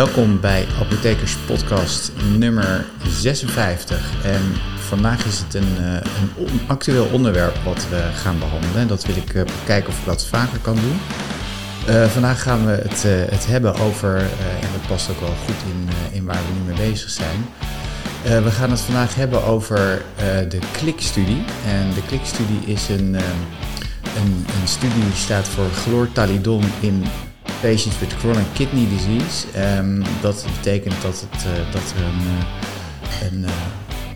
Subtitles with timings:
[0.00, 4.24] Welkom bij Apothekers Podcast nummer 56.
[4.24, 4.42] En
[4.76, 8.88] vandaag is het een, eh, een actueel onderwerp wat we gaan behandelen.
[8.88, 10.98] Dat wil ik uh, kijken of ik dat vaker kan doen.
[11.88, 13.02] Uh, vandaag gaan we het,
[13.32, 14.16] het hebben over,
[14.60, 17.46] en dat past ook wel goed in, in waar we nu mee bezig zijn.
[18.44, 20.02] we gaan het vandaag hebben over
[20.48, 21.44] de klikstudie.
[21.66, 23.14] En de klikstudie is een,
[24.16, 27.04] een, een studie die staat voor chlortalidon in
[27.60, 29.46] patients with chronic kidney disease.
[29.78, 32.22] Um, dat betekent dat, het, uh, dat er een,
[33.32, 33.50] een, uh,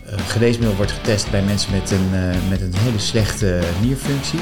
[0.05, 2.09] een, geneesmiddel wordt getest bij mensen met een,
[2.49, 4.39] met een hele slechte nierfunctie.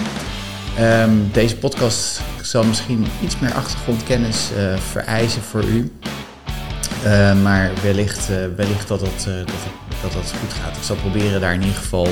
[0.80, 4.50] Um, deze podcast zal misschien iets meer achtergrondkennis
[4.92, 5.92] vereisen voor u.
[7.42, 9.28] maar wellicht, wellicht dat, dat,
[10.02, 10.78] dat het goed gaat.
[10.78, 12.08] Ik zal proberen daar in ieder geval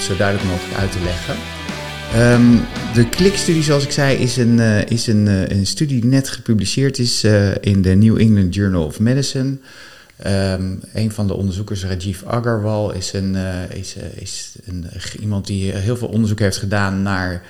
[0.00, 1.55] zo duidelijk mogelijk uit te leggen.
[2.16, 2.60] Um,
[2.94, 6.28] de klikstudie, zoals ik zei, is een, uh, is een, uh, een studie die net
[6.28, 9.56] gepubliceerd is uh, in de New England Journal of Medicine.
[10.26, 13.36] Um, een van de onderzoekers, Rajiv Agarwal, is, een,
[13.70, 14.86] is, is een,
[15.20, 17.42] iemand die heel veel onderzoek heeft gedaan naar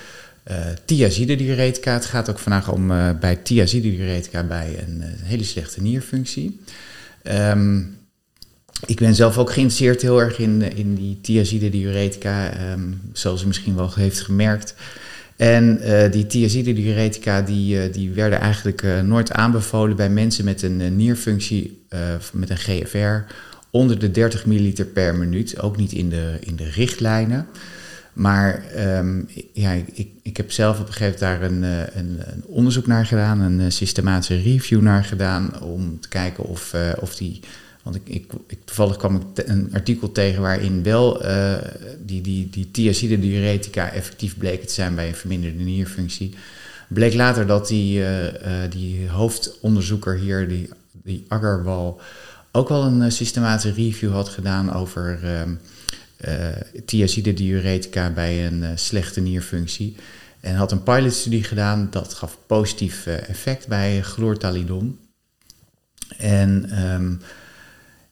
[0.84, 1.92] thiazide-diuretica.
[1.92, 2.86] Het gaat ook vandaag om
[3.20, 6.61] bij thiazide-diuretica bij een hele slechte nierfunctie.
[7.23, 7.97] Um,
[8.84, 13.46] ik ben zelf ook geïnteresseerd heel erg in, in die thiazide diuretica, um, zoals u
[13.46, 14.74] misschien wel heeft gemerkt.
[15.36, 20.62] En uh, die thiazide diuretica die, uh, die werden eigenlijk nooit aanbevolen bij mensen met
[20.62, 21.84] een nierfunctie,
[22.33, 23.33] met een GFR,
[23.70, 25.61] onder de 30 milliliter per minuut.
[25.61, 27.46] Ook niet in de, in de richtlijnen.
[28.12, 28.64] Maar
[28.98, 31.62] um, ja, ik, ik heb zelf op een gegeven moment daar een,
[31.98, 37.16] een, een onderzoek naar gedaan, een systematische review naar gedaan, om te kijken of, of
[37.16, 37.40] die
[37.87, 38.09] want ik,
[38.47, 41.55] ik, toevallig kwam ik een artikel tegen waarin wel uh,
[42.05, 46.34] die, die, die thiazide diuretica effectief bleken te zijn bij een verminderde nierfunctie.
[46.89, 48.33] Bleek later dat die, uh, uh,
[48.70, 52.01] die hoofdonderzoeker hier, die, die Agarwal,
[52.52, 55.19] ook wel een systematische review had gedaan over
[56.85, 59.96] thiazide diuretica bij een slechte nierfunctie.
[60.41, 64.98] En had een pilotstudie gedaan dat gaf positief effect bij chlortalidon.
[66.19, 67.20] En um,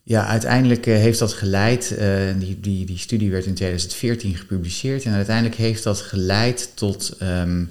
[0.06, 5.04] ja, uiteindelijk eh, heeft dat geleid, uh, die, die, die studie werd in 2014 gepubliceerd
[5.04, 7.70] en uiteindelijk heeft dat geleid tot, um,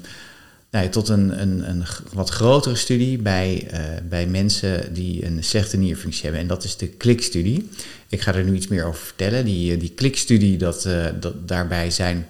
[0.70, 1.84] nou ja, tot een, een, een
[2.14, 3.80] wat grotere studie bij, uh,
[4.10, 6.42] bij mensen die een slechte nierfunctie hebben.
[6.42, 7.70] En dat is de klikstudie.
[8.10, 9.46] Ik ga er nu iets meer over vertellen.
[9.46, 10.88] Die, die klikstudie, dat,
[11.20, 12.26] dat, daarbij zijn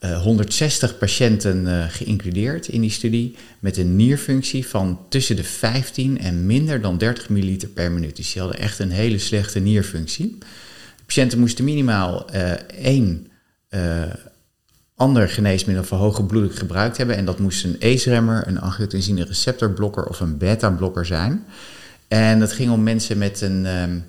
[0.00, 6.18] 160 eh, patiënten uh, geïncludeerd in die studie met een nierfunctie van tussen de 15
[6.18, 8.16] en minder dan 30 milliliter per minuut.
[8.16, 10.38] Dus die hadden echt een hele slechte nierfunctie.
[10.96, 12.52] De patiënten moesten minimaal uh,
[12.82, 13.26] één
[14.96, 17.16] ander geneesmiddel voor hoge bloeddruk gebruikt hebben.
[17.16, 21.44] En dat moest een ACE-remmer, een angiotensine receptorblokker of een beta-blokker zijn.
[22.08, 23.66] En dat ging om mensen met een...
[23.66, 24.04] Um,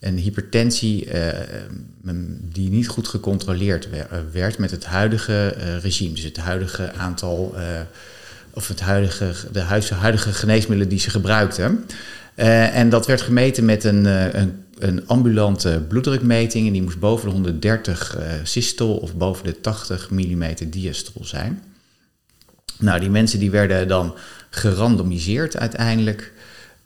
[0.00, 1.28] een hypertensie uh,
[2.42, 3.88] die niet goed gecontroleerd
[4.32, 6.14] werd met het huidige uh, regime.
[6.14, 7.62] Dus het huidige aantal, uh,
[8.50, 9.60] of het huidige, de
[9.94, 11.84] huidige geneesmiddelen die ze gebruikten.
[12.34, 14.04] en dat werd gemeten met een,
[14.40, 16.66] een, een, ambulante bloeddrukmeting.
[16.66, 21.62] En die moest boven de 130 systol of boven de 80 mm diastol zijn.
[22.78, 24.14] Nou, die mensen die werden dan
[24.50, 26.32] gerandomiseerd uiteindelijk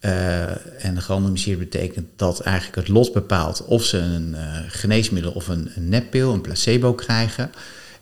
[0.05, 5.49] uh, en gerandomiseerd betekent dat eigenlijk het lot bepaalt of ze een uh, geneesmiddel of
[5.49, 7.51] een, neppil, een placebo krijgen.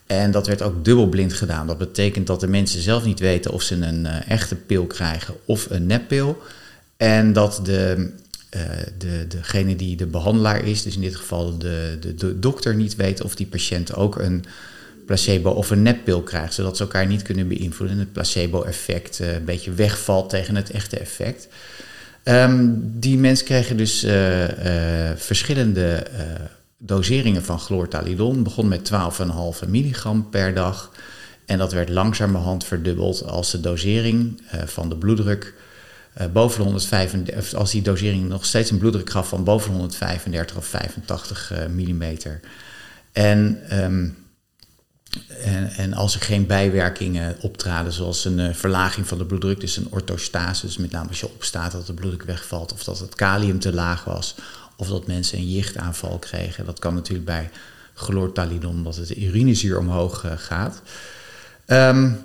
[0.06, 1.66] En dat werd ook dubbelblind gedaan.
[1.66, 5.34] Dat betekent dat de mensen zelf niet weten of ze een uh, echte pil krijgen
[5.44, 6.42] of een neppil.
[6.96, 8.12] En dat de,
[8.98, 12.96] de, degene die de behandelaar is, dus in dit geval de, de, de dokter, niet
[12.96, 14.44] weet of die patiënt ook een
[15.06, 16.54] placebo of een neppil krijgt.
[16.54, 20.98] Zodat ze elkaar niet kunnen beïnvloeden en het placebo-effect een beetje wegvalt tegen het echte
[20.98, 21.48] effect.
[22.30, 26.20] Um, die mensen kregen dus uh, uh, verschillende uh,
[26.78, 28.42] doseringen van chlortalidon.
[28.42, 28.90] Begon met
[29.62, 30.92] 12,5 milligram per dag.
[31.46, 35.54] En dat werd langzamerhand verdubbeld als de dosering van de bloeddruk
[36.32, 40.56] boven de 135, als die dosering nog steeds een bloeddruk gaf van boven de 135
[40.56, 42.40] of 85 millimeter.
[43.12, 44.16] En um,
[45.28, 49.76] en, en, als er geen bijwerkingen optraden, zoals een uh, verlaging van de bloeddruk, dus
[49.76, 53.14] een orthostase, dus met name als je opstaat dat de bloeddruk wegvalt, of dat het
[53.14, 54.34] kalium te laag was,
[54.76, 56.64] of dat mensen een jichtaanval kregen.
[56.64, 57.50] Dat kan natuurlijk bij
[57.94, 60.82] chlortalidon, omdat het urinezuur omhoog uh, gaat.
[61.66, 62.18] Um,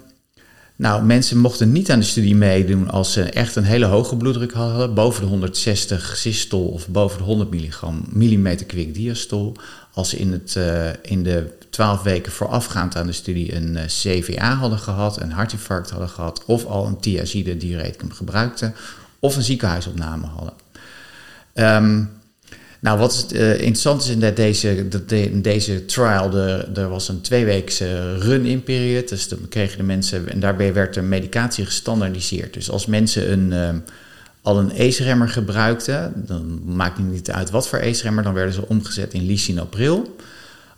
[0.78, 4.54] nou, mensen mochten niet aan de studie meedoen als ze echt een hele hoge bloeddruk
[4.54, 9.56] hadden, boven de 160 systol of boven de 100 milligram, millimeter kwik diastol.
[9.94, 14.54] Als ze in, het, uh, in de twaalf weken voorafgaand aan de studie een CVA
[14.54, 18.76] hadden gehad, een hartinfarct hadden gehad, of al een thiazide diureticum gebruikten,
[19.20, 20.54] of een ziekenhuisopname hadden.
[21.54, 22.04] Ehm,
[22.80, 24.88] nou, wat uh, interessant is in deze,
[25.42, 26.34] deze trial,
[26.76, 29.08] er was een tweeweekse run-in periode.
[29.08, 32.54] Dus dan kregen de mensen, en daarbij werd de medicatie gestandaardiseerd.
[32.54, 33.82] Dus als mensen een, uh,
[34.42, 38.68] al een ACE-remmer gebruikten, dan maakt het niet uit wat voor ACE-remmer, dan werden ze
[38.68, 40.16] omgezet in lisinopril.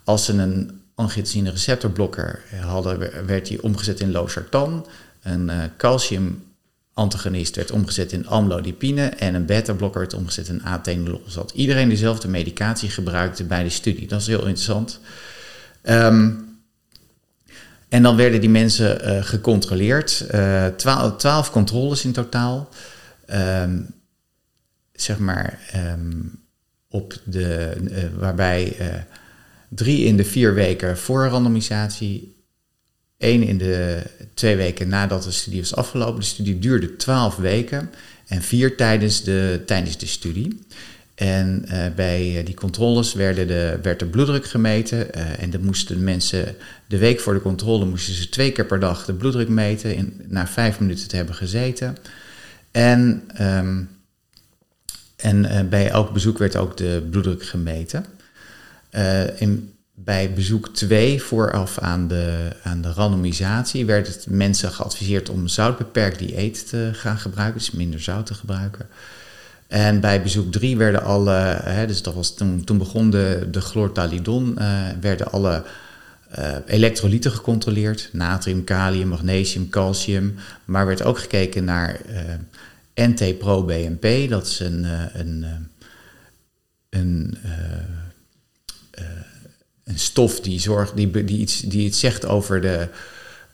[0.03, 4.87] Als ze een angiotensine receptorblokker hadden, werd die omgezet in losartan.
[5.21, 6.45] Een calcium
[6.93, 11.21] antagonist werd omgezet in amlodipine en een beta-blokker werd omgezet in atenolol.
[11.25, 14.07] Dus iedereen dezelfde medicatie gebruikte bij de studie.
[14.07, 14.99] Dat is heel interessant.
[15.83, 16.45] Um,
[17.89, 20.25] en dan werden die mensen uh, gecontroleerd.
[20.77, 22.69] Twaalf, controles in totaal.
[23.33, 23.87] Um,
[24.93, 26.39] zeg maar um,
[26.89, 27.77] op de,
[28.17, 28.77] waarbij
[29.69, 32.35] drie in de vier weken voor randomisatie,
[33.17, 34.03] Eén in de
[34.33, 36.19] twee weken nadat de studie was afgelopen.
[36.19, 37.89] De studie duurde twaalf weken
[38.27, 40.65] en vier tijdens de, tijdens de studie.
[41.15, 44.97] En uh, bij die controles werden de, werd de bloeddruk gemeten.
[44.97, 46.55] Uh, en dan moesten mensen
[46.87, 49.95] de week voor de controle moesten ze twee keer per dag de bloeddruk meten.
[49.95, 51.97] In, na vijf minuten te hebben gezeten.
[52.71, 53.89] En, um,
[55.15, 58.05] en bij elk bezoek werd ook de bloeddruk gemeten.
[59.35, 65.47] In, bij bezoek 2 vooraf aan de, aan de randomisatie werd het mensen geadviseerd om
[65.47, 68.87] zoutbeperkt dieet te gaan gebruiken, dus minder zout te gebruiken.
[69.67, 73.61] En bij bezoek 3 werden alle, hè, dus dat was toen, toen begon de, de
[73.61, 75.63] chlortalidon, uh, werden alle
[76.39, 78.09] uh, elektrolyten gecontroleerd.
[78.11, 80.35] Natrium, kalium, magnesium, calcium.
[80.65, 81.99] Maar werd ook gekeken naar
[82.95, 84.29] uh, NT-pro-BNP.
[84.29, 85.45] Dat is een, een
[86.89, 87.37] een
[89.97, 92.87] stof die, zorgt, die, die, iets, die iets zegt over de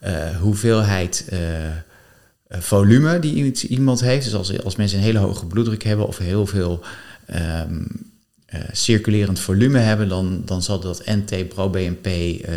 [0.04, 1.40] uh, hoeveelheid uh,
[2.50, 4.24] volume die iemand heeft.
[4.24, 6.84] Dus als, als mensen een hele hoge bloeddruk hebben of heel veel
[7.30, 7.62] uh,
[8.72, 12.08] circulerend volume hebben, dan, dan zal dat NT-proBNP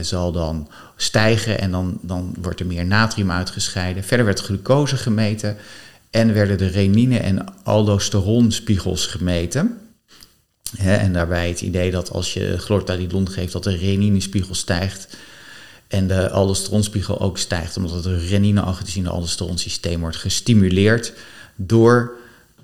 [0.01, 4.05] zal dan stijgen en dan, dan wordt er meer natrium uitgescheiden.
[4.05, 5.57] Verder werd glucose gemeten
[6.11, 9.79] en werden de renine- en aldosteronspiegels gemeten
[10.79, 15.17] en daarbij het idee dat als je chlortalidon geeft, dat de reninespiegel stijgt.
[15.89, 21.13] En de aldosteronspiegel ook stijgt, omdat het renine-angiotensine aldosteronsysteem wordt gestimuleerd
[21.57, 22.13] door,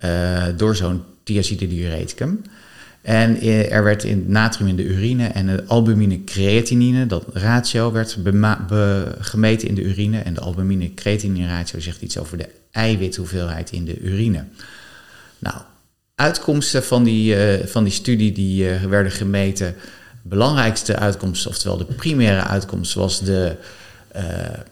[0.04, 2.42] uh, door zo'n thiazide diureticum.
[3.02, 8.18] En eh, er werd in natrium in de urine en de albumine-creatinine, dat ratio, werd
[9.18, 10.18] gemeten in de urine.
[10.18, 14.44] En de albumine-creatinine ratio zegt iets over de eiwithoeveelheid in de urine.
[15.38, 15.56] Nou,
[16.14, 19.74] uitkomsten van die, uh, van die studie die uh, werden gemeten,
[20.22, 23.56] belangrijkste uitkomst, oftewel de primaire uitkomst, was de,
[24.16, 24.22] uh,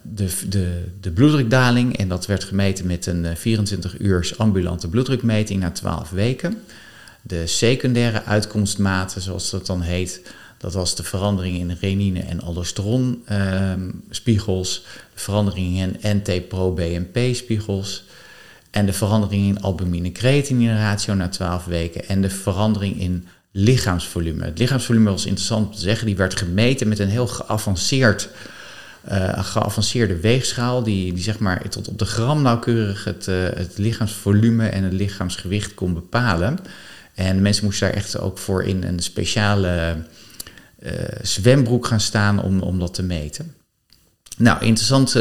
[0.03, 1.99] de, de, de bloeddrukdaling.
[1.99, 6.63] En dat werd gemeten met een 24 uur ambulante bloeddrukmeting na 12 weken.
[7.23, 10.23] De secundaire uitkomstmaten, zoals dat dan heet,
[10.59, 14.85] dat was de verandering in renine- en aldosteronspiegels,
[15.15, 18.05] de verandering in NT-pro-BNP-spiegels,
[18.71, 24.45] en de verandering in albumine-creatinine ratio na 12 weken en de verandering in lichaamsvolume.
[24.45, 28.29] Het lichaamsvolume was interessant om te zeggen, die werd gemeten met een heel geavanceerd,
[29.11, 33.79] uh, geavanceerde weegschaal, die, die zeg maar tot op de gram nauwkeurig het, uh, het
[33.79, 36.59] lichaamsvolume en het lichaamsgewicht kon bepalen.
[37.15, 39.97] En mensen moesten daar echt ook voor in een speciale
[40.83, 43.55] uh, zwembroek gaan staan om, om dat te meten.
[44.37, 45.17] Nou, interessant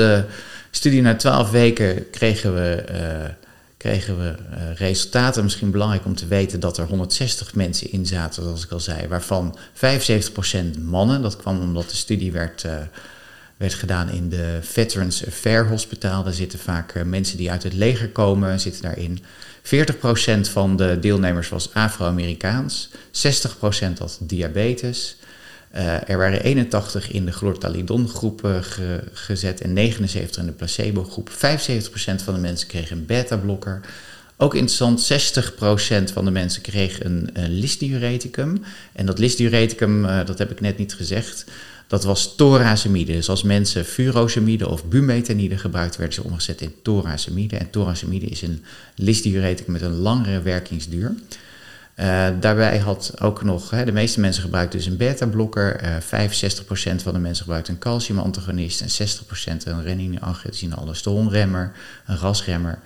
[0.71, 3.29] studie na 12 weken kregen we, uh,
[3.77, 5.43] kregen we uh, resultaten.
[5.43, 9.07] Misschien belangrijk om te weten dat er 160 mensen in zaten, zoals ik al zei,
[9.07, 11.21] waarvan 75% mannen.
[11.21, 12.71] Dat kwam omdat de studie werd, uh,
[13.57, 16.23] werd gedaan in de Veterans Affairs Hospital.
[16.23, 19.19] Daar zitten vaak mensen die uit het leger komen, zitten daarin.
[19.63, 25.17] 40% van de deelnemers was Afro-Amerikaans, 60% had diabetes.
[25.75, 31.29] Uh, er waren 81 in de glortalidon-groep uh, ge gezet en 79 in de placebo-groep.
[31.29, 31.33] 75%
[32.23, 33.81] van de mensen kregen een beta-blokker.
[34.37, 35.11] Ook interessant,
[36.09, 38.63] 60% van de mensen kreeg een, een lisdiureticum.
[38.93, 41.45] En dat lisdiureticum, uh, dat heb ik net niet gezegd,
[41.87, 43.11] dat was torazemide.
[43.11, 47.57] Dus als mensen furosemide of bumetanide gebruikt, werden ze omgezet in torazemide.
[47.57, 48.63] En torazemide is een
[48.95, 51.15] lisdiureticum met een langere werkingsduur.
[51.99, 55.83] Uh, daarbij had ook nog, hè, de meeste mensen gebruikten dus een beta-blokker.
[55.83, 61.71] Uh, 65% van de mensen gebruikten een calciumantagonist en 60% een renine-angiotensine aldosteronremmer,
[62.05, 62.79] een rasremmer.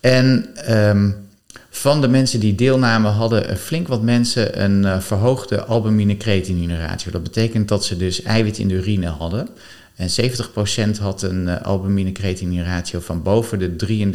[0.00, 1.28] En um,
[1.70, 7.10] van de mensen die deelnamen hadden flink wat mensen een uh, verhoogde albumine-creatinine ratio.
[7.10, 9.48] Dat betekent dat ze dus eiwit in de urine hadden.
[9.98, 10.08] En
[10.96, 14.06] 70% had een uh, albumine-creatinine ratio van boven de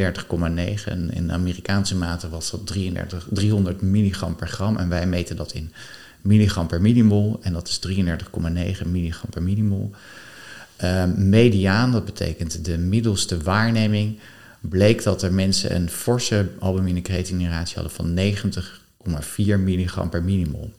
[0.82, 0.84] 33,9.
[0.84, 4.76] En in Amerikaanse maten was dat 33, 300 milligram per gram.
[4.76, 5.72] En wij meten dat in
[6.20, 7.38] milligram per millimol.
[7.42, 9.90] En dat is 33,9 milligram per millimol.
[10.84, 14.18] Uh, mediaan, dat betekent de middelste waarneming,
[14.60, 19.20] bleek dat er mensen een forse albumine-creatinine ratio hadden van
[19.56, 20.72] 90,4 milligram per millimol.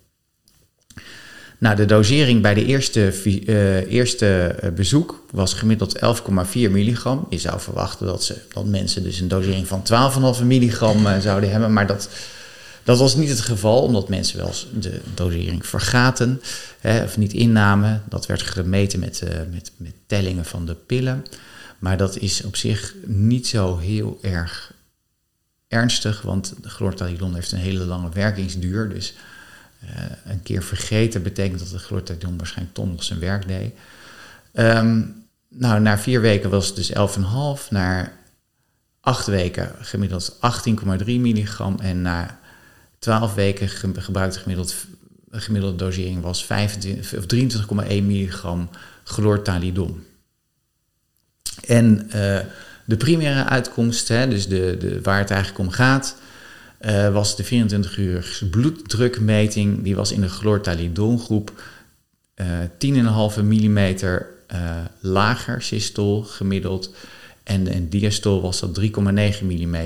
[1.58, 6.02] Nou, de dosering bij de eerste, uh, eerste eh, bezoek was gemiddeld 11,4
[6.54, 7.28] milligram.
[7.30, 9.84] Je zou verwachten dat, ze, dat mensen dus een dosering van
[10.40, 12.10] 12,5 milligram uh, zouden hebben, maar dat,
[12.84, 16.42] dat was niet het geval, omdat mensen wel eens de dosering vergaten
[16.80, 18.04] hè, of niet innamen.
[18.10, 21.26] Dat werd gemeten met, met, met tellingen van de pillen.
[21.80, 24.74] Maar dat is op zich niet zo heel erg
[25.68, 28.90] ernstig, want chlortalidon heeft een hele lange werkingsduur.
[28.90, 29.14] Dus
[30.26, 33.74] een keer vergeten betekent dat de chlortalidon waarschijnlijk toch nog zijn werk deed.
[34.54, 37.70] Um, nou, na vier weken was het dus 11,5.
[37.70, 38.12] Na
[39.02, 40.36] acht weken gemiddeld
[41.00, 41.80] 18,3 milligram.
[41.80, 42.40] En na
[43.00, 44.76] 12 weken gebruikte gemiddeld,
[45.32, 46.48] gemiddelde dosering was 23,1
[47.88, 48.70] milligram
[49.04, 50.04] chlortalidon.
[51.66, 52.40] En uh,
[52.86, 56.16] de primaire uitkomst, hè, dus de, de, waar het eigenlijk om gaat,
[56.86, 59.84] uh, was de 24 uur bloeddrukmeting.
[59.84, 61.64] Die was in de chlortalidongroep
[62.36, 63.96] uh, 10,5 mm
[65.00, 66.94] lager systol gemiddeld.
[67.44, 68.86] En in diastol was dat 3,9
[69.42, 69.78] mm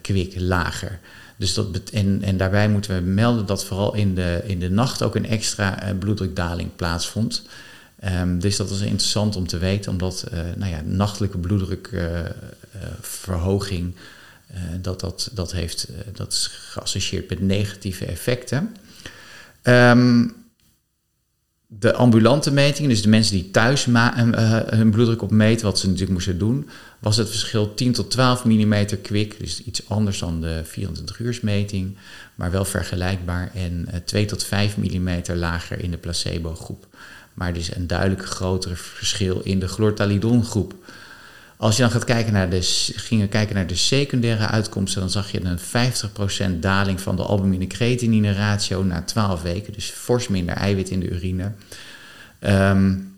[0.00, 0.98] kwik lager.
[1.36, 5.02] Dus dat en, en daarbij moeten we melden dat vooral in de, in de nacht
[5.02, 7.42] ook een extra uh, bloeddrukdaling plaatsvond.
[8.04, 14.00] Um, dus dat was interessant om te weten, omdat uh, nou ja, nachtelijke bloeddrukverhoging, uh,
[14.80, 18.76] dat, dat, dat, heeft, dat is geassocieerd met negatieve effecten.
[19.62, 20.34] Um,
[21.68, 26.12] de ambulante metingen, dus de mensen die thuis uh, hun bloeddruk opmeten, wat ze natuurlijk
[26.12, 29.38] moesten doen, was het verschil 10 tot 12 mm kwik.
[29.38, 31.96] Dus iets anders dan de 24 uursmeting,
[32.34, 33.50] maar wel vergelijkbaar.
[33.54, 36.86] En uh, 2 tot 5 mm lager in de placebo-groep.
[37.34, 40.74] Maar dus een duidelijk groter verschil in de chlortalidon-groep.
[41.58, 42.58] Als je dan gaat kijken naar de,
[42.94, 45.58] gingen kijken naar de secundaire uitkomsten, dan zag je een
[46.56, 49.72] 50% daling van de albumine-creatinine ratio na 12 weken.
[49.72, 51.52] Dus fors minder eiwit in de urine.
[52.40, 53.14] Um,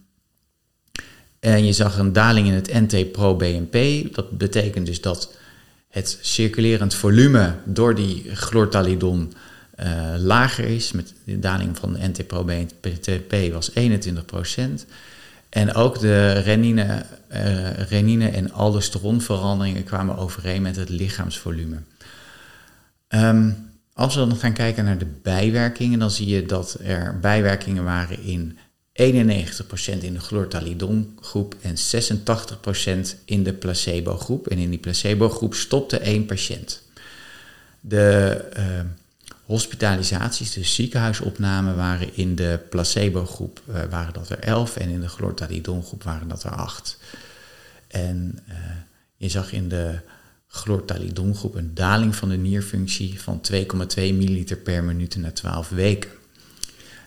[1.40, 4.06] en je zag een daling in het NT-pro-BNP.
[4.14, 5.36] Dat betekent dus dat
[5.88, 9.32] het circulerend volume door die chlortalidon
[9.80, 10.92] uh, lager is.
[10.92, 13.74] Met de daling van NT-pro-BNP was 21%.
[15.48, 21.76] En ook de renine, uh, renine en aldosteronveranderingen kwamen overeen met het lichaamsvolume.
[23.08, 27.84] Um, als we dan gaan kijken naar de bijwerkingen, dan zie je dat er bijwerkingen
[27.84, 28.58] waren in
[28.92, 29.02] 91%
[30.00, 31.74] in de chlortalidongroep en
[33.16, 34.46] 86% in de placebo-groep.
[34.46, 36.82] En in die placebo-groep stopte één patiënt.
[37.80, 38.64] De uh,
[39.48, 45.08] hospitalisaties, de ziekenhuisopnamen, waren in de placebo-groep uh, waren dat er 11 en in de
[45.08, 46.98] chlortalidongroep waren dat er 8.
[47.88, 48.54] En uh,
[49.16, 49.98] je zag in de
[50.48, 53.58] chlortalidongroep een daling van de nierfunctie van 2,2
[53.94, 56.10] milliliter per minuut na 12 weken.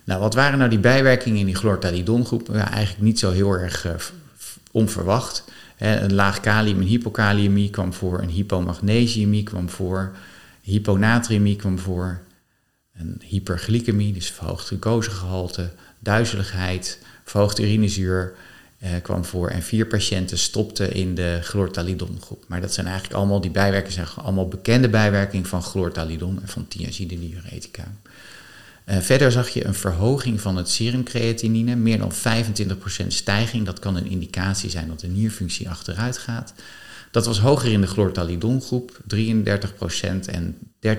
[0.04, 2.50] Nou, wat waren nou die bijwerkingen in die chlortalidongroep?
[2.54, 3.94] Ja, eigenlijk niet zo heel erg uh,
[4.72, 5.44] onverwacht.
[5.78, 10.12] een laag kalium en hypokaliëmie kwam voor, een hypomagnesiumie kwam voor,
[10.62, 12.22] hyponatriumie kwam voor,
[13.02, 18.34] een hyperglycemie, dus verhoogd glucosegehalte, duizeligheid, verhoogd urinezuur
[18.80, 19.50] eh, kwam voor.
[19.50, 22.44] En vier patiënten stopten in de chlortalidongroep.
[22.48, 26.68] Maar dat zijn eigenlijk allemaal, die bijwerkingen zijn allemaal bekende bijwerkingen van chlortalidon en van
[26.68, 27.84] thiazide-diuretica.
[28.86, 32.12] Uh, verder zag je een verhoging van het serumcreatinine, meer dan
[33.04, 33.66] 25% stijging.
[33.66, 36.54] Dat kan een indicatie zijn dat de nierfunctie achteruit gaat.
[37.12, 39.18] Dat was hoger in de chlortalidongroep, 33%
[40.26, 40.90] en 13%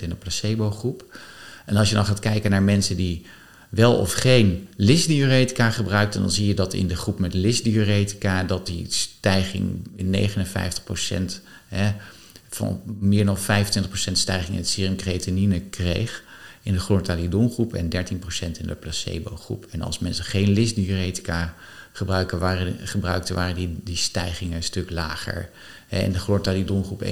[0.00, 1.18] in de placebo-groep.
[1.66, 3.26] En als je dan gaat kijken naar mensen die
[3.70, 8.66] wel of geen lisdiuretica gebruikten, dan zie je dat in de groep met lisdiuretica dat
[8.66, 11.92] die stijging in 59% hè,
[12.48, 13.40] van meer dan 25%
[14.12, 16.22] stijging in het serumcreatinine kreeg
[16.62, 17.88] in de chlortalidongroep en 13%
[18.60, 19.66] in de placebo-groep.
[19.70, 21.54] En als mensen geen lisdiuretica
[21.92, 25.50] gebruiken, waren, gebruikten, waren die, die stijgingen een stuk lager.
[25.88, 27.06] In de chlortalidongroep 21%,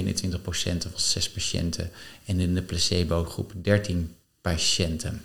[0.78, 1.90] dat was 6 patiënten.
[2.24, 4.14] En in de placebo-groep 13
[4.48, 5.22] patiënten.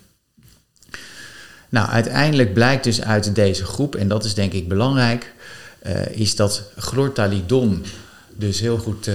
[1.68, 5.32] Nou, uiteindelijk blijkt dus uit deze groep, en dat is denk ik belangrijk,
[5.86, 7.84] uh, is dat chlortalidon
[8.36, 9.14] dus heel goed uh,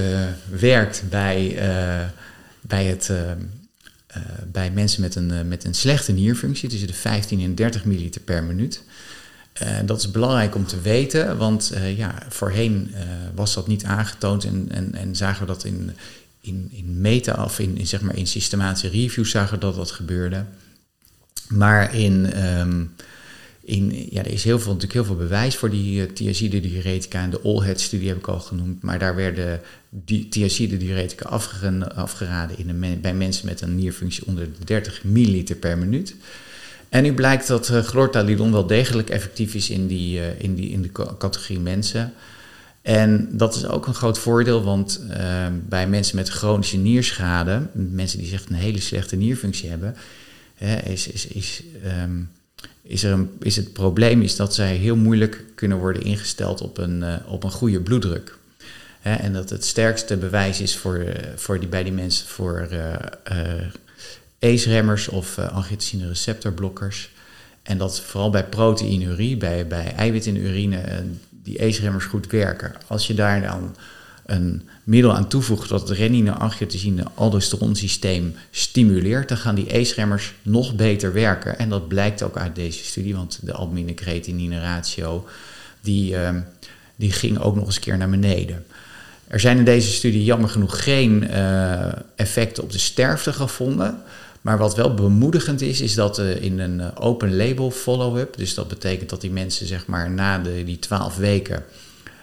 [0.50, 2.06] werkt bij uh,
[2.60, 3.10] bij, het,
[4.52, 8.44] bij mensen met een, met een slechte nierfunctie, tussen de 15 en 30 milliliter per
[8.44, 8.82] minuut.
[9.84, 12.94] dat is belangrijk om te weten, want ja, voorheen
[13.34, 15.90] was dat niet aangetoond en, en, en zagen we dat in,
[16.40, 20.44] in, in meta of in, in, zeg maar in systematische reviews zagen dat dat gebeurde.
[21.48, 22.84] Maar in, ehm,
[23.60, 27.22] in, ja, er is heel veel, natuurlijk heel veel bewijs voor die uh, thiazide-diuretica.
[27.22, 28.82] En de Allhead-studie heb ik al genoemd.
[28.82, 31.28] Maar daar werden die thiazide-diuretica
[31.94, 36.14] afgeraden in bij mensen met een nierfunctie onder de 30 milliliter per minuut.
[36.88, 40.82] En nu blijkt dat uh, wel degelijk effectief is in, die, uh, in, die, in
[40.82, 42.12] de categorie mensen.
[42.82, 48.18] En dat is ook een groot voordeel, want uh, bij mensen met chronische nierschade, mensen
[48.18, 49.96] die echt een hele slechte nierfunctie hebben,
[50.84, 51.62] is, is, is,
[52.02, 52.30] um,
[52.82, 56.78] is, er een, is het probleem is dat zij heel moeilijk kunnen worden ingesteld op
[56.78, 58.38] een, uh, op een goede bloeddruk.
[59.02, 62.94] En dat het sterkste bewijs is voor, uh, voor die, bij die mensen voor uh,
[64.40, 67.10] ACE-remmers of angiotensine receptorblokkers.
[67.62, 71.04] En dat vooral bij proteinurie, bij, bij eiwit in urine,
[71.42, 72.72] die ACE-remmers goed werken.
[72.86, 73.76] Als je daar dan
[74.26, 80.74] een middel aan toevoegt dat het renine-angiotensine aldosteron systeem stimuleert, dan gaan die ACE-remmers nog
[80.74, 81.58] beter werken.
[81.58, 85.26] En dat blijkt ook uit deze studie, want de albumine-creatinine ratio
[85.80, 86.30] die, uh,
[86.96, 88.66] die ging ook nog eens een keer naar beneden.
[89.26, 94.02] Er zijn in deze studie jammer genoeg geen uh, effecten op de sterfte gevonden.
[94.40, 98.54] Maar wat wel bemoedigend is, is dat uh, in een eh, open label follow-up, dus
[98.54, 101.64] dat betekent dat die mensen zeg maar na de, die 12 weken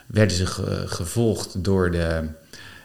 [0.07, 0.45] werden ze
[0.87, 2.27] gevolgd door de,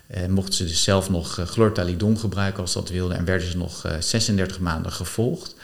[0.06, 3.86] eh, mochten ze dus zelf nog chlortalidon gebruiken als dat wilden en werden ze nog
[4.00, 5.54] 36 maanden gevolgd.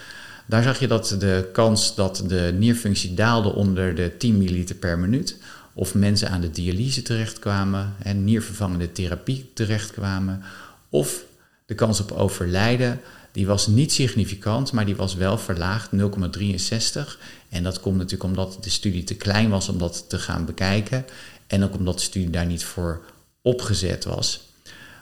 [0.47, 4.99] Daar zag je dat de kans dat de nierfunctie daalde onder de 10 milliliter per
[4.99, 5.37] minuut,
[5.73, 10.43] of mensen aan de dialyse terechtkwamen en niervervangende therapie terechtkwamen,
[10.89, 11.25] of
[11.67, 13.01] de kans op overlijden
[13.33, 17.19] die was niet significant, maar die was wel verlaagd, 0,63.
[17.49, 21.05] En dat komt natuurlijk omdat de studie te klein was om dat te gaan bekijken.
[21.47, 23.01] En ook omdat de studie daar niet voor
[23.43, 24.41] opgezet was.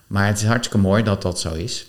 [0.06, 1.86] Maar het is hartstikke mooi dat dat zo is.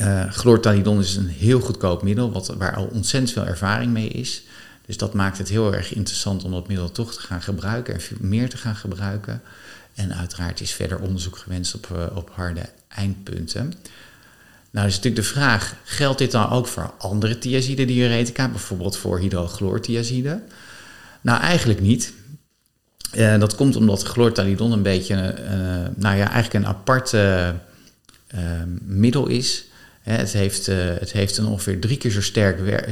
[0.00, 4.42] Uh, chlortalidon is een heel goedkoop middel, wat, waar al ontzettend veel ervaring mee is.
[4.86, 8.00] Dus dat maakt het heel erg interessant om dat middel toch te gaan gebruiken en
[8.20, 9.42] meer te gaan gebruiken.
[9.94, 13.72] En uiteraard is verder onderzoek gewenst op, uh, op harde eindpunten.
[14.70, 20.42] Nou is natuurlijk de vraag, geldt dit dan ook voor andere thiazide-diuretica, bijvoorbeeld voor hydrochlorthiazide?
[21.20, 22.12] Nou, eigenlijk niet.
[23.14, 25.50] Uh, dat komt omdat chlortalidon een beetje, uh,
[25.96, 27.48] nou ja, eigenlijk een apart uh,
[28.84, 29.64] middel is.
[30.02, 32.20] het, heeft, het heeft een ongeveer drie keer zo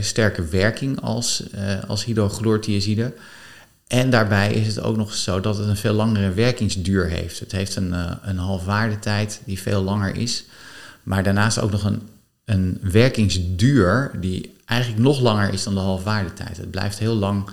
[0.01, 1.43] sterke werking als,
[1.87, 3.13] als hydrochlorthiazide.
[3.87, 7.39] En daarbij is het ook nog zo dat het een veel langere werkingsduur heeft.
[7.39, 10.45] Het heeft een, een halfwaardetijd die veel langer is.
[11.07, 12.03] Maar daarnaast ook nog een,
[12.45, 16.57] een werkingsduur die eigenlijk nog langer is dan de halfwaardetijd.
[16.57, 17.49] Het blijft heel lang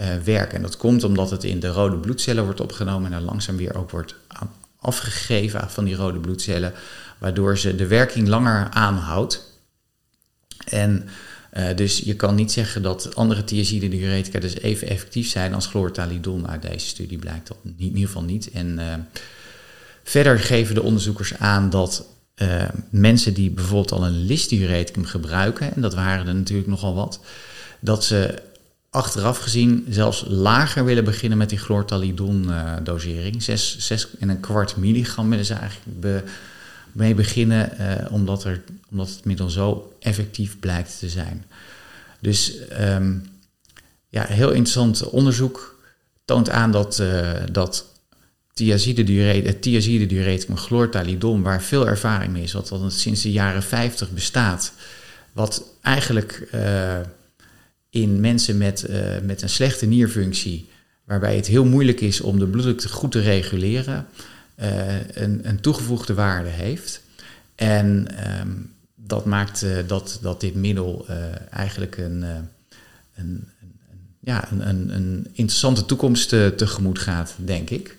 [0.00, 0.56] uh, werken.
[0.56, 3.76] En dat komt omdat het in de rode bloedcellen wordt opgenomen en dan langzaam weer
[3.76, 4.14] ook wordt
[4.78, 6.72] afgegeven van die rode bloedcellen,
[7.18, 9.58] waardoor ze de werking langer aanhoudt.
[10.68, 11.08] En
[11.54, 15.66] uh, dus je kan niet zeggen dat andere thiazide diuretica dus even effectief zijn als
[15.66, 16.48] chlortalidon.
[16.48, 18.50] Uit deze studie blijkt dat in ieder geval niet.
[18.50, 18.94] En uh,
[20.02, 25.80] verder geven de onderzoekers aan dat uh, mensen die bijvoorbeeld al een listdiureticum gebruiken, en
[25.80, 27.20] dat waren er natuurlijk nogal wat,
[27.80, 28.42] dat ze
[28.90, 33.48] achteraf gezien zelfs lager willen beginnen met die chlortalidon-dosering.
[33.48, 36.24] Uh, 6, en een kwart milligram willen ze eigenlijk
[36.92, 41.44] mee beginnen, uh, omdat, er, omdat het middel zo effectief blijkt te zijn.
[42.20, 43.26] Dus um,
[44.08, 45.78] ja, heel interessant onderzoek
[46.24, 46.70] toont aan
[47.52, 47.84] dat,
[48.60, 54.10] uh, dat thiazide-diureticum chlortalidon, waar veel ervaring mee is, wat al sinds de jaren 50
[54.10, 54.72] bestaat,
[55.32, 56.98] wat eigenlijk uh,
[57.90, 60.68] in mensen met, uh, met een slechte nierfunctie,
[61.04, 64.06] waarbij het heel moeilijk is om de bloeddruk goed te reguleren,
[64.56, 67.00] een, een, toegevoegde waarde heeft.
[67.54, 68.06] En
[68.40, 71.06] um, dat maakt dat, dat dit middel
[71.50, 72.48] eigenlijk een, een,
[73.14, 73.48] een,
[74.20, 77.96] ja, een, een, interessante toekomst tegemoet gaat, denk ik.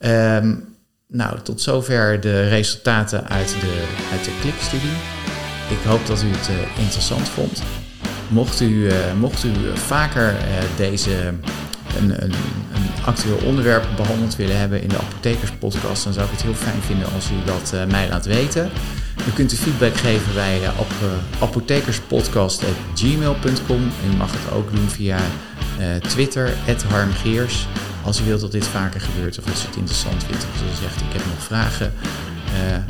[0.00, 0.74] Um,
[1.14, 4.96] nou, tot zover de resultaten uit de, uit de klikstudie.
[5.70, 7.62] Ik hoop dat u het uh, interessant vond.
[8.28, 10.36] Mocht u, uh, mocht u vaker uh,
[10.76, 11.12] deze
[11.98, 12.32] een, een, een,
[13.04, 17.12] actueel onderwerp behandeld willen hebben in de Apothekerspodcast, dan zou ik het heel fijn vinden
[17.14, 18.70] als u dat mij laat weten.
[19.28, 20.60] U kunt u feedback geven bij
[21.40, 23.90] apothekerspodcast.gmail.com.
[24.12, 25.18] U mag het ook doen via
[26.08, 26.52] Twitter,
[26.88, 27.66] harmgeers.
[28.04, 30.82] Als u wilt dat dit vaker gebeurt of als u het interessant vindt of u
[30.82, 31.92] zegt ik heb nog vragen,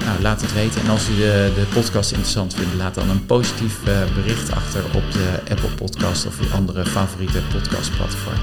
[0.05, 0.81] nou, laat het weten.
[0.81, 3.79] En als u de, de podcast interessant vindt, laat dan een positief
[4.15, 8.39] bericht achter op de Apple Podcast of uw andere favoriete podcastplatform.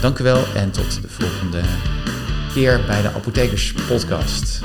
[0.00, 1.60] Dank u wel en tot de volgende
[2.52, 4.60] keer bij de Apothekers Podcast.